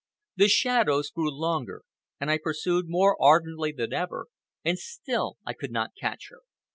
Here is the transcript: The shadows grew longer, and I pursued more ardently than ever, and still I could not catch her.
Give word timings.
The 0.35 0.47
shadows 0.47 1.11
grew 1.11 1.29
longer, 1.31 1.83
and 2.19 2.31
I 2.31 2.39
pursued 2.41 2.85
more 2.89 3.15
ardently 3.21 3.71
than 3.71 3.93
ever, 3.93 4.29
and 4.65 4.79
still 4.79 5.37
I 5.45 5.53
could 5.53 5.69
not 5.71 5.91
catch 5.95 6.29
her. 6.31 6.39